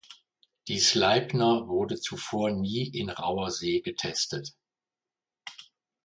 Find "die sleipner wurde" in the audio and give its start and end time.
0.67-1.99